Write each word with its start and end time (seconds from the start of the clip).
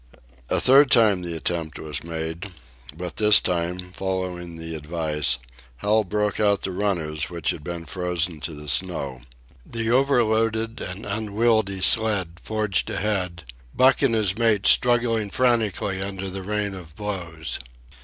A 0.49 0.59
third 0.59 0.89
time 0.89 1.21
the 1.21 1.35
attempt 1.35 1.77
was 1.77 2.03
made, 2.03 2.51
but 2.97 3.17
this 3.17 3.39
time, 3.39 3.77
following 3.77 4.57
the 4.57 4.73
advice, 4.73 5.37
Hal 5.77 6.03
broke 6.03 6.39
out 6.39 6.63
the 6.63 6.71
runners 6.71 7.29
which 7.29 7.51
had 7.51 7.63
been 7.63 7.85
frozen 7.85 8.39
to 8.39 8.55
the 8.55 8.67
snow. 8.67 9.21
The 9.63 9.91
overloaded 9.91 10.81
and 10.81 11.05
unwieldy 11.05 11.81
sled 11.81 12.39
forged 12.43 12.89
ahead, 12.89 13.43
Buck 13.75 14.01
and 14.01 14.15
his 14.15 14.35
mates 14.35 14.71
struggling 14.71 15.29
frantically 15.29 16.01
under 16.01 16.31
the 16.31 16.41
rain 16.41 16.73
of 16.73 16.95
blows. 16.95 17.59